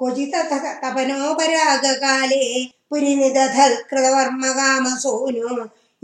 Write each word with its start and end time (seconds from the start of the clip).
क्वचिततः 0.00 0.64
तपनोपरागकाले 0.82 2.42
पुरिनिदधत्कृतवर्मकामसूनु 2.90 5.50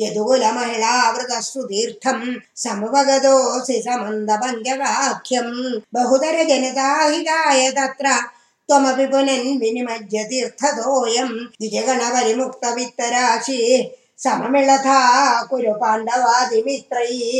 यदुकुलमहिलावृतश्रुतीर्थं 0.03 2.19
समुपगतोऽसि 2.65 3.77
समन्दपङ्गवाख्यं 3.87 5.49
बहुतरजनताहिताय 5.95 7.61
तत्र 7.79 8.07
त्वमपि 8.69 9.07
पुनन्विनिमज्य 9.13 10.19
तीर्थतोऽयं 10.31 11.31
द्विजगणपरिमुक्तवित्तराशि 11.61 13.59
सममिळथा 14.25 15.01
कुरु 15.51 15.73
पाण्डवादिमित्रैः 15.83 17.21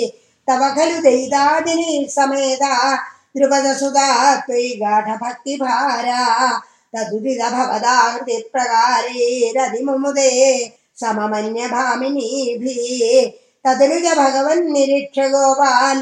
तव 0.49 0.63
खलु 0.77 0.99
दयितादिनी 1.07 1.93
समेता 2.17 2.75
त्रिपदसुधा 3.37 4.09
तदुदित 4.47 4.63
गाढभक्तिभारा 4.83 6.23
सममन्यभामिनीभिः 6.95 7.39
रदि 9.57 9.81
मुदे 9.85 10.31
सममन्यभामिनीभि 11.03 12.75
तद्विज 13.67 14.07
भगवन्निरीक्ष 14.21 15.19
गोपान् 15.35 16.01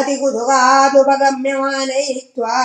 अतिकुधुगादुपगम्यमानयित्वा 0.00 2.56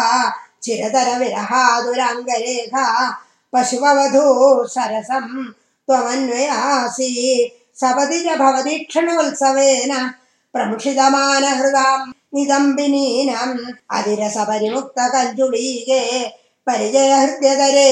चिरतरविरहादुराङ्गलेखा 0.63 2.85
सरसं 4.75 5.27
त्वमन्वयासि 5.87 7.09
च 7.81 8.27
भवदीक्षणोत्सवेन 8.41 9.91
प्रमुषितमानहृदाम् 10.53 12.14
നികമ്പിനീനം 12.35 13.51
അതിരസപരിമുക്ത 13.91 14.99
കഞ്ചുളീകേ 15.13 16.03
പരിചയഹൃദ്യതരേ 16.67 17.89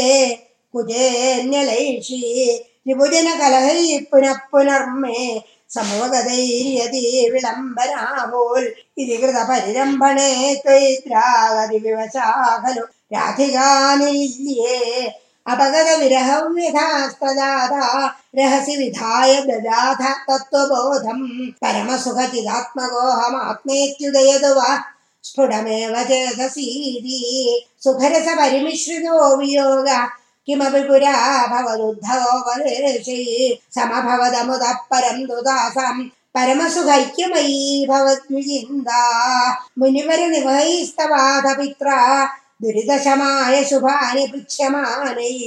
കുജേന്യലൈഷി 0.74 2.22
ത്രിഭുജന 2.84 3.28
കലഹൈ 3.42 3.82
പുനഃപുനർമ്മേ 4.12 5.20
സമൂഹതൈര്യതി 5.70 7.04
വിളംബനാഭോൽ 7.34 8.64
ഇതി 8.98 9.16
കൃത 9.22 9.38
പരിരംഭണേ 9.50 10.32
ത്വൈത്രാഗതി 10.64 11.80
വിവശാഖലു 11.80 12.84
രാധികാനില്യേ 13.14 14.80
अपगतविरहव्यथास्तदाता 15.52 17.86
रहसि 18.38 18.74
विधाय 18.78 19.32
ददाथ 19.48 20.02
तत्त्वबोधम् 20.28 21.26
परमसुखचिदात्मकोऽहमात्मेत्युदयतु 21.64 24.52
वा 24.58 24.70
स्फुटमेव 25.28 25.96
चेतसीति 26.10 27.18
सुखरसपरिमिश्रितो 27.84 29.16
वियोग 29.40 29.90
किमपि 30.48 30.82
पुरा 30.88 31.16
भवदुद्धवोपदेशै 31.52 33.22
समभवदमुदः 33.76 34.78
परं 34.92 35.18
तु 35.28 35.38
तासां 35.48 35.98
परमसुखैक्यमयी 36.36 37.62
दुरितशमाय 42.64 43.56
शुभानि 43.70 44.24
पृच्छमानैः 44.32 45.40